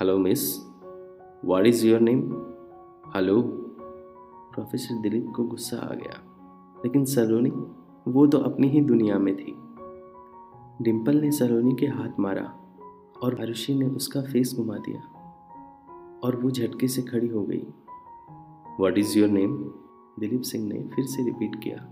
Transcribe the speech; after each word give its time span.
Hello 0.00 0.18
miss 0.18 0.58
what 1.44 1.66
is 1.66 1.86
your 1.86 2.00
name 2.00 2.20
hello 3.16 3.42
professor 4.54 5.00
Dilip 5.00 5.32
को 5.36 5.44
गुस्सा 5.44 5.76
आ 5.76 5.94
गया। 5.94 6.20
लेकिन 6.84 7.04
सलोनी, 7.04 7.50
वो 8.10 8.26
तो 8.26 8.38
अपनी 8.38 8.68
ही 8.68 8.80
दुनिया 8.80 9.18
में 9.18 9.36
थी। 9.36 9.54
डिम्पल 10.84 11.16
ने 11.16 11.30
सलोनी 11.30 11.76
के 11.80 11.86
हाथ 11.86 12.20
मारा 12.20 12.54
और 13.22 13.40
आरुषि 13.40 13.74
ने 13.74 13.86
उसका 13.86 14.22
फेस 14.22 14.54
घुमा 14.56 14.78
दिया 14.78 15.00
और 16.24 16.36
वो 16.36 16.50
झटके 16.50 16.88
से 16.88 17.02
खड़ी 17.02 17.28
हो 17.28 17.42
गई। 17.42 17.66
What 18.80 18.98
is 18.98 19.18
your 19.18 19.28
name 19.28 19.56
Dilip 20.20 20.42
Singh 20.42 20.68
ने 20.68 20.90
फिर 20.96 21.04
से 21.04 21.24
रिपीट 21.24 21.64
किया। 21.64 21.90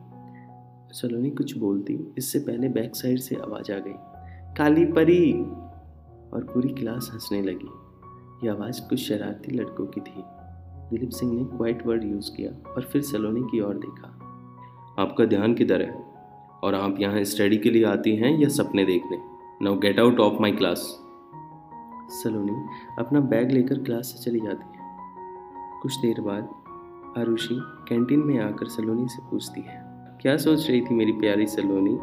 सलोनी 0.93 1.30
कुछ 1.30 1.59
बोलती, 1.59 2.14
इससे 2.19 2.39
पहले 2.39 2.69
बैक 2.69 2.96
साइड 2.96 3.19
से 3.19 3.37
आवाज़ 3.37 3.73
आ 3.73 3.79
गई। 3.79 3.95
काली 4.55 4.84
परी! 4.84 5.32
और 6.32 6.45
पूरी 6.45 6.69
क्लास 6.69 7.11
हंसने 7.12 7.43
लगी। 7.43 7.71
ये 8.45 8.50
आवाज़ 8.50 8.80
कुछ 8.88 8.98
शरारती 8.98 9.51
लड़कों 9.52 9.84
की 9.87 10.01
थी। 10.01 10.23
दिलीप 10.91 11.10
सिंह 11.10 11.32
ने 11.32 11.45
क्वाइट 11.46 11.87
वर्ड 11.87 12.05
यूज़ 12.05 12.30
किया 12.37 12.51
और 12.70 12.82
फिर 12.82 13.02
सलोनी 13.02 13.42
की 13.42 13.60
ओर 13.60 13.74
देखा। 13.74 14.09
आपका 15.02 15.24
ध्यान 15.24 15.55
किधर 15.55 15.82
है? 15.82 15.92
और 16.65 16.74
आप 16.74 16.96
यहाँ 17.01 17.23
स्टडी 17.24 17.56
के 17.56 17.70
लिए 17.70 17.84
आती 17.84 18.16
हैं 18.16 18.37
या 18.38 18.48
सपने 18.48 18.84
देखने? 18.84 19.18
Now 19.62 19.78
get 19.78 20.01
out 20.01 20.20
of 20.20 20.41
my 20.41 20.52
class 20.52 20.78
Saloni 22.12 22.56
अपना 22.98 23.20
बैग 23.20 23.51
लेकर 23.51 23.82
क्लास 23.82 24.06
से 24.06 24.18
चली 24.20 24.41
जाती 24.41 24.79
है। 24.79 24.90
कुछ 25.82 25.96
देर 25.96 26.20
बाद 26.20 26.48
आरुषि 27.18 27.60
कैंटीन 27.88 28.20
में 28.20 28.38
आकर 28.40 28.68
सलोनी 28.68 29.09
से 29.09 29.23
पूछती 29.30 29.60
है, 29.60 29.80
क्या 30.23 30.37
सोच 30.37 30.68
रही 30.70 30.80
थी 30.80 30.95
मेरी 30.95 31.12
प्यारी 31.12 31.46
सलोनी? 31.46 31.96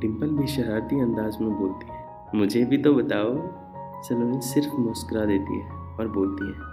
डिम्पल 0.00 0.30
भी 0.30 0.46
शरारती 0.46 1.00
अंदाज 1.00 1.40
में 1.40 1.50
बोलती 1.50 1.86
है, 1.86 2.04
मुझे 2.34 2.64
भी 2.64 2.78
तो 2.78 2.94
बताओ 2.94 3.34
सलोनी 3.98 4.40
सिर्फ़ 4.40 4.76
मुस्कुरा 4.76 5.24
देती 5.24 5.58
है 5.58 5.70
और 5.70 6.08
बोलती 6.08 6.44
है, 6.44 6.66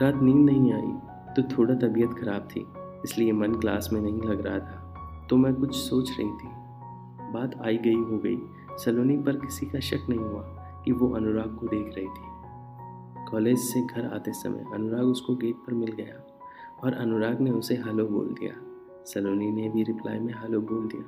रात 0.00 0.22
नींद 0.22 0.44
नहीं 0.46 0.72
आई 0.72 0.92
तो 1.34 1.42
थोड़ा 1.48 1.74
तबीयत 1.76 2.14
खराब 2.14 2.48
थी, 2.50 2.64
इसलिए 3.04 3.32
मन 3.32 3.52
क्लास 3.54 3.88
में 3.92 4.00
नहीं 4.00 4.22
लग 4.22 4.46
रहा 4.46 4.58
था। 4.58 5.26
तो 5.30 5.36
मैं 5.36 5.54
कुछ 5.54 5.74
सोच 5.76 6.10
रही 6.10 6.30
थी। 6.30 6.48
बात 7.32 7.54
आई 7.62 7.76
गई, 7.76 7.94
हो 7.94 8.18
गई। 8.18 8.38
सलोनी 8.78 9.16
पर 9.16 9.36
किसी 9.36 9.66
का 9.66 9.80
शक 9.80 10.06
नहीं 10.08 10.18
हुआ 10.18 10.42
कि 10.84 10.92
वो 10.92 11.08
अनुराग 11.16 11.56
को 11.56 11.66
देख 11.66 11.94
रही 11.96 12.06
थी। 12.06 13.26
कॉलेज 13.30 13.58
से 13.58 13.80
घर 13.82 14.06
आते 14.06 14.32
समय 14.32 14.64
अनुराग 14.74 15.06
उसको 15.06 15.34
गेट 15.36 15.56
पर 15.66 15.74
मिल 15.74 15.92
गया 15.92 16.20
और 16.84 16.94
अनुराग 16.94 17.40
ने 17.40 17.50
उसे 17.50 17.74
हेलो 17.76 18.06
बोल 18.06 18.34
दिया। 18.40 18.52
सलोनी 19.06 19.50
ने 19.52 19.68
भी 19.68 19.82
रिप्लाई 19.82 20.18
में 20.18 20.32
हेलो 20.34 20.60
बोल 20.62 20.86
दिया। 20.88 21.02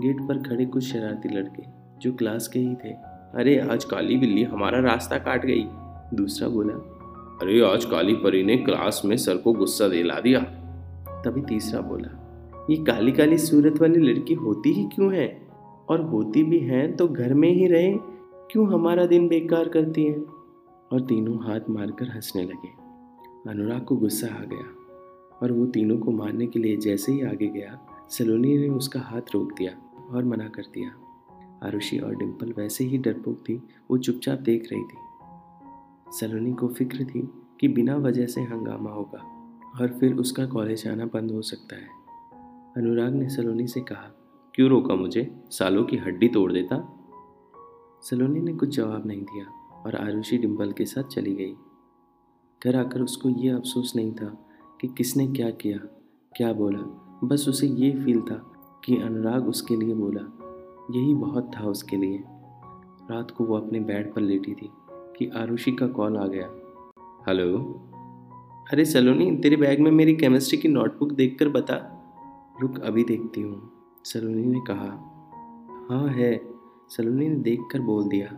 गेट 0.00 0.20
पर 0.20 0.42
खड़े 0.42 0.66
कुछ 0.66 0.84
शरारती 0.84 1.28
लड़के, 1.28 1.62
जो 1.98 2.12
क्लास 2.12 2.48
के 2.48 2.58
ही 2.58 2.74
थे 2.74 2.92
अरे, 3.34 3.58
आज 3.58 3.84
काली 3.84 4.16
बिल्ली 4.16 4.42
हमारा 4.42 4.80
रास्ता 4.80 5.18
काट 5.18 5.46
गई। 5.46 5.64
दूसरा 6.16 6.48
बोला, 6.48 6.74
अरे, 7.42 7.60
आज 7.60 7.84
काली 7.84 8.14
परी 8.14 8.42
ने 8.42 8.56
क्लास 8.56 9.02
में 9.04 9.16
सर 9.16 9.36
को 9.36 9.52
गुस्सा 9.52 9.88
दिला 9.88 10.20
दिया। 10.20 10.40
तभी 11.24 11.42
तीसरा 11.42 11.80
बोला, 11.80 12.16
ये 12.70 12.76
काली 12.76 13.12
काली 13.12 13.38
सूरत 13.38 13.80
वाली 13.80 14.12
लड़की 14.12 14.34
होती 14.34 14.72
ही 14.72 14.84
क्यों 14.84 15.14
है? 15.14 15.48
और 15.88 16.02
होती 16.02 16.42
भी 16.42 16.58
हैं 16.58 16.96
तो 16.96 17.08
घर 17.08 17.34
में 17.34 17.52
ही 17.52 17.66
रहे, 17.66 17.94
क्यों 18.50 18.72
हमारा 18.72 19.06
दिन 19.06 19.28
बेकार 19.28 19.68
करती 19.68 20.04
हैं? 20.04 20.20
और 20.92 21.00
तीनों 21.00 21.48
हाथ 21.48 21.60
मारकर 21.70 22.08
हंसने 22.08 22.42
लगे। 22.42 22.68
अनुराग 23.50 23.84
को 23.84 23.96
गुस्सा 23.96 24.26
आ 24.26 24.44
गया, 24.44 24.96
और 25.42 25.52
वो 25.52 25.66
तीनों 25.66 25.98
को 25.98 26.10
मारने 26.10 26.46
के 26.46 26.58
लिए 26.58 26.76
जैसे 26.76 27.12
ही 27.12 27.20
आगे 27.20 27.46
गया, 27.46 27.80
सलोनी 28.10 28.58
ने 28.58 28.68
उसका 28.68 29.00
हाथ 29.00 29.22
रोक 29.34 29.52
दिया 29.52 29.72
और 30.10 30.24
मना 30.24 30.48
कर 30.48 30.62
दिया। 30.62 30.99
आरुषि 31.62 31.98
और 31.98 32.14
डिम्पल 32.16 32.52
वैसे 32.52 32.84
ही 32.84 32.98
डरपोक 32.98 33.38
थी, 33.48 33.62
वो 33.90 33.98
चुपचाप 33.98 34.38
देख 34.38 34.68
रही 34.72 34.82
थी। 34.82 34.96
सलोनी 36.18 36.52
को 36.52 36.68
फ़िक्र 36.68 37.04
थी 37.04 37.30
कि 37.60 37.68
बिना 37.68 37.96
वजह 37.96 38.26
से 38.26 38.40
हंगामा 38.40 38.90
होगा 38.90 39.18
और 39.80 39.98
फिर 40.00 40.14
उसका 40.14 40.46
कॉलेज 40.46 40.88
आना 40.88 41.06
बंद 41.06 41.30
हो 41.30 41.42
सकता 41.42 41.76
है। 41.76 41.88
अनुराग 42.76 43.14
ने 43.14 43.28
सलोनी 43.28 43.66
से 43.66 43.80
कहा, 43.80 44.10
क्यों 44.54 44.68
रोका 44.68 44.94
मुझे? 44.94 45.30
सालों 45.50 45.84
की 45.84 45.96
हड्डी 45.96 46.28
तोड़ 46.28 46.52
देता? 46.52 46.96
सलोनी 48.02 48.40
ने 48.40 48.54
कुछ 48.54 48.68
जवाब 48.68 49.06
नहीं 49.06 49.22
दिया 49.22 49.44
और 49.86 49.96
आरुषि 49.96 50.38
डिम्पल 50.38 50.72
के 50.72 50.84
साथ 50.84 51.02
चली 51.02 51.34
गई। 51.34 51.54
घर 52.64 52.76
आकर 52.76 53.02
उसको 53.02 53.28
ये 53.28 53.48
अफसोस 53.48 53.92
नहीं 53.96 54.12
था 54.12 54.46
कि 54.80 54.88
किसने 54.88 55.26
क्या 55.26 55.50
किया, 55.50 55.78
क्या 56.36 56.52
बोला, 56.52 56.78
बस 57.24 57.46
उसे 57.48 57.66
ये 57.66 57.92
फील 58.04 58.20
था 58.20 58.52
कि 58.84 58.96
अनुराग 58.96 59.48
उसके 59.48 59.76
लिए 59.76 59.94
बोला 59.94 60.39
यही 60.90 61.14
बहुत 61.14 61.50
था 61.56 61.64
उसके 61.64 61.96
लिए। 61.96 62.24
रात 63.10 63.30
को 63.30 63.44
वो 63.44 63.56
अपने 63.56 63.80
बेड 63.80 64.12
पर 64.14 64.20
लेटी 64.20 64.54
थी 64.54 64.70
कि 64.90 65.30
आरुषि 65.36 65.72
का 65.72 65.86
कॉल 65.86 66.16
आ 66.16 66.26
गया। 66.26 66.48
हेलो? 67.28 67.58
अरे 68.72 68.84
सलोनी, 68.84 69.36
तेरे 69.36 69.56
बैग 69.56 69.80
में 69.80 69.90
मेरी 69.90 70.14
केमिस्ट्री 70.16 70.58
की 70.58 70.68
नोटबुक 70.68 71.12
देखकर 71.12 71.48
बता। 71.48 71.96
रुक, 72.60 72.80
अभी 72.80 73.04
देखती 73.04 73.40
हूँ, 73.40 73.70
सलोनी 74.04 74.46
ने 74.46 74.60
कहा। 74.60 75.06
हाँ 75.90 76.08
है, 76.08 76.40
सलोनी 76.88 77.28
ने 77.28 77.34
देखकर 77.34 77.80
बोल 77.80 78.08
दिया 78.08 78.28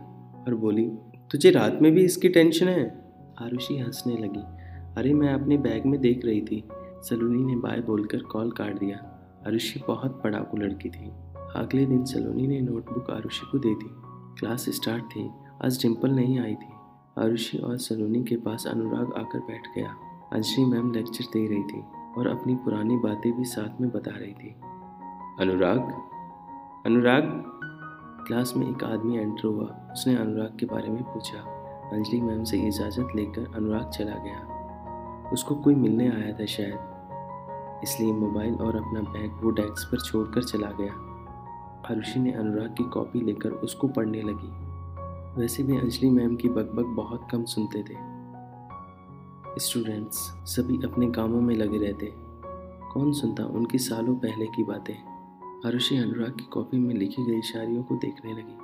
और 0.47 0.55
बोली, 0.55 0.89
तुझे 1.31 1.51
रात 1.51 1.79
में 1.81 1.91
भी 1.91 2.03
इसकी 2.05 2.29
टेंशन 2.29 2.67
है? 2.67 2.83
आरुषि 3.41 3.77
हंसने 3.77 4.17
लगी। 4.17 4.43
अरे, 4.97 5.13
मैं 5.13 5.33
अपने 5.33 5.57
बैग 5.57 5.85
में 5.85 5.99
देख 6.01 6.25
रही 6.25 6.41
थी, 6.41 6.63
सलोनी 7.01 7.43
ने 7.43 7.55
बाय 7.55 7.81
बोलकर 7.81 8.21
कॉल 8.23 8.51
काट 8.51 8.79
दिया। 8.79 8.97
आरुषि 9.47 9.79
बहुत 9.87 10.21
पड़ाकू 10.23 10.57
लड़की 10.57 10.89
थी। 10.89 11.11
अगले 11.55 11.85
दिन 11.85 12.05
सलोनी 12.05 12.47
ने 12.47 12.61
नोटबुक 12.61 13.11
आरुषि 13.11 13.47
को 13.51 13.57
दे 13.57 13.75
दी। 13.75 13.89
क्लास 14.39 14.65
स्टार्ट 14.69 15.03
थी। 15.03 15.31
आज 15.65 15.81
डिम्पल 15.81 16.11
नहीं 16.11 16.39
आई 16.39 16.55
थी। 16.55 16.73
आरुषि 17.19 17.57
और 17.57 17.77
सलोनी 17.77 18.23
के 18.23 18.35
पास 18.35 18.67
अनुराग 18.67 19.13
आकर 19.13 19.39
बैठ 19.39 19.67
गया। 19.75 19.95
अंजलि 20.33 20.65
मैम 20.65 20.91
लेक्चर 20.91 21.25
दे 21.33 21.47
रही 21.47 21.63
थी 21.63 21.83
और 22.17 22.27
अपनी 22.27 22.55
पुरानी 22.55 22.97
बातें 22.97 23.37
भी 23.37 23.43
साथ 23.43 23.81
में 23.81 23.91
बता 23.91 24.11
रही 24.11 24.33
थी। 24.33 24.55
अनुराग? 25.39 25.79
अनुराग? 26.85 27.43
क्लास 28.27 28.53
में 28.57 28.69
एक 28.69 28.83
आदमी 28.83 29.17
एंटर 29.17 29.47
हुआ। 29.47 29.65
उसने 29.91 30.15
अनुराग 30.15 30.57
के 30.59 30.65
बारे 30.65 30.89
में 30.89 31.03
पूछा। 31.03 31.39
अंजलि 31.93 32.21
मैम 32.21 32.43
से 32.43 32.57
इजाज़त 32.57 33.07
लेकर 33.15 33.51
अनुराग 33.55 33.89
चला 33.89 34.15
गया। 34.15 34.49
उसको 35.33 35.55
कोई 35.55 35.75
मिलने 35.75 36.09
आया 36.09 36.33
था 36.33 36.45
शायद। 36.45 36.79
इसलिए 37.83 38.13
मोबाइल 38.13 38.53
और 38.53 38.75
अपना 38.75 39.01
बैग 39.01 39.31
वो 39.43 39.51
डेस्क 39.51 39.91
पर 39.91 39.99
छोड़कर 39.99 40.43
चला 40.43 40.71
गया। 40.71 41.09
आरुषि 41.85 42.19
ने 42.19 42.31
अनुराग 42.31 42.69
की 42.69 42.83
कॉपी 42.83 43.21
लेकर 43.21 43.51
उसको 43.59 43.87
पढ़ने 43.87 44.21
लगी। 44.21 45.41
वैसे 45.41 45.63
भी 45.63 45.77
अंजलि 45.77 46.09
मैम 46.09 46.35
की 46.35 46.49
बकबक 46.49 46.85
बहुत 46.95 47.27
कम 47.31 47.43
सुनते 47.45 47.83
थे। 47.83 47.95
स्टूडेंट्स, 49.59 50.17
सभी 50.45 50.79
अपने 50.85 51.09
कामों 51.11 51.41
में 51.41 51.55
लगे 51.55 51.77
रहते। 51.77 52.11
कौन 52.93 53.11
सुनता 53.13 53.45
उनकी 53.45 53.77
सालों 53.77 54.15
पहले 54.15 54.45
की 54.45 54.63
बातें? 54.63 54.95
आरुषि 55.65 55.97
अनुराग 55.97 56.31
की 56.31 56.45
कॉपी 56.45 56.77
में 56.77 56.93
लिखी 56.95 57.23
गई 57.23 57.41
शायरियों 57.41 57.83
को 57.83 57.95
देखने 57.95 58.33
लगी। 58.33 58.57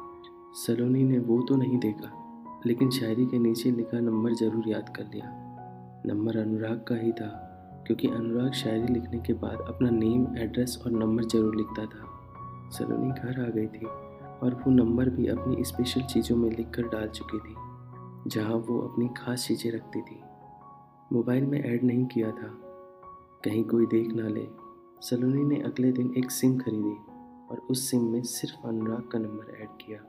सलोनी 0.56 1.03
ने 1.03 1.19
वो 1.19 1.41
तो 1.41 1.56
नहीं 1.56 1.78
देखा, 1.78 2.12
लेकिन 2.66 2.90
शायरी 2.90 3.25
के 3.25 3.40
नीचे 3.40 3.72
लिखा 3.72 4.00
नंबर 4.00 4.34
ज़रूर 4.34 4.69
याद 4.69 4.90
कर 4.90 5.03
लिया। 5.03 5.31
नंबर 6.06 6.38
अनुराग 6.38 6.86
का 6.88 6.96
ही 6.96 7.12
था, 7.12 7.28
क्योंकि 7.88 8.07
अनुराग 8.07 8.51
शायरी 8.53 8.94
लिखने 8.94 9.19
के 9.19 9.34
बाद 9.34 9.66
अपना 9.68 9.90
नेम, 9.90 10.25
एड्रेस 10.38 10.81
और 10.86 10.91
नंबर 10.91 11.24
ज़रूर 11.24 11.56
लिखता 11.56 11.86
था। 11.86 12.09
सलोनी 12.72 13.09
घर 13.09 13.46
आ 13.46 13.50
गई 13.50 13.68
थी 13.68 13.85
और 14.44 14.53
वो 14.53 14.72
नंबर 14.72 15.09
भी 15.09 15.28
अपनी 15.28 15.63
स्पेशल 15.63 16.02
चीज़ों 16.02 16.38
में 16.38 16.50
लिख 16.50 16.69
कर 16.69 16.84
डाल 16.84 17.07
चुकी 17.07 17.40
थी, 17.40 17.56
जहाँ 18.30 18.56
वो 18.56 18.80
अपनी 18.80 19.09
खास 19.18 19.47
चीज़ें 19.47 19.72
रखती 19.72 20.02
थी। 20.02 20.19
मोबाइल 21.13 21.46
में 21.46 21.63
ऐड 21.63 21.84
नहीं 21.84 22.06
किया 22.06 22.31
था। 22.31 22.52
कहीं 23.46 23.63
कोई 23.63 23.85
देख 23.85 24.07
ना 24.07 24.28
ले। 24.28 24.47
सलोनी 25.02 25.44
ने 25.44 25.62
अगले 25.62 25.91
दिन 25.91 26.13
एक 26.18 26.31
सिम 26.31 26.57
खरीदी 26.59 26.96
और 27.52 27.68
उस 27.72 27.90
सिम 27.90 28.03
में 28.03 28.22
सिर्फ़ 28.24 28.68
अनुराग 28.68 29.01
का 29.01 29.19
नंबर 29.19 29.57
ऐड 29.62 29.69
किया। 29.69 30.00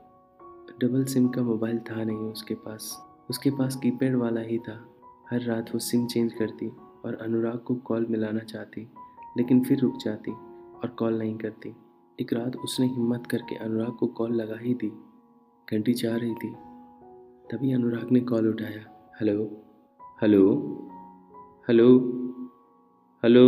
डबल 0.81 1.05
सिम 1.05 1.27
का 1.27 1.41
मोबाइल 1.41 1.79
था 1.79 2.03
नहीं 2.03 2.17
उसके 2.17 2.55
पास। 2.55 3.03
उसके 3.29 3.51
पास 3.51 3.75
कीपैड 3.75 4.15
वाला 4.15 4.41
ही 4.41 4.57
था। 4.59 4.85
हर 5.29 5.41
रात 5.41 5.73
वो 5.73 5.79
सिम 5.79 6.07
चेंज 6.07 6.33
करती 6.33 6.67
और 7.05 7.17
अनुराग 7.21 7.57
को 7.57 7.75
कॉल 7.75 8.05
मिलाना 8.09 8.39
चाहती, 8.39 8.91
लेकिन 9.37 9.63
फिर 9.63 9.79
रुक 9.79 9.97
जाती 9.97 10.31
और 10.31 10.95
कॉल 10.99 11.17
नहीं 11.19 11.37
करती। 11.37 11.75
एक 12.19 12.33
रात 12.33 12.55
उसने 12.55 12.87
हिम्मत 12.87 13.27
करके 13.27 13.55
अनुराग 13.55 13.91
को 13.91 14.07
कॉल 14.07 14.31
लगा 14.31 14.57
ही 14.59 14.73
दी। 14.73 14.91
घंटी 15.67 15.93
जा 15.93 16.15
रही 16.15 16.33
थी। 16.35 16.49
तभी 17.51 17.71
अनुराग 17.73 18.11
ने 18.11 18.19
कॉल 18.19 18.49
उठाया। 18.49 19.13
Hello? 19.21 19.43
Hello? 20.21 20.43
Hello? 21.67 21.87
Hello? 23.23 23.45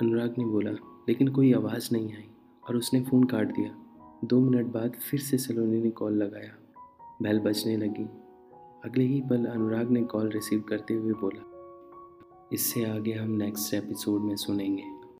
Anurag 0.00 0.34
ने 0.38 0.44
बोला, 0.44 0.70
लेकिन 1.08 1.28
कोई 1.28 1.52
आवाज़ 1.52 1.88
नहीं 1.92 2.12
आई 2.12 2.30
और 2.68 2.76
उसने 2.76 3.02
फ़ोन 3.02 3.24
काट 3.24 3.54
दिया। 3.54 3.74
दो 4.24 4.40
मिनट 4.40 4.66
बाद 4.66 4.92
फिर 4.92 5.20
से 5.20 5.38
सलोनी 5.38 5.80
ने 5.80 5.90
कॉल 5.90 6.12
लगाया। 6.12 6.52
बैल 7.22 7.40
बजने 7.40 7.76
लगी। 7.76 8.04
अगले 8.84 9.04
ही 9.04 9.20
पल 9.20 9.44
अनुराग 9.46 9.90
ने 9.90 10.02
कॉल 10.04 10.28
रिसीव 10.28 10.60
करते 10.60 10.94
हुए 10.94 11.12
बोला, 11.12 11.48
इससे 12.52 12.84
आगे 12.84 13.12
हम 13.12 13.30
नेक्स्ट 13.30 13.74
एपिसोड 13.74 14.20
में 14.20 14.36
सुनेंगे। 14.36 14.91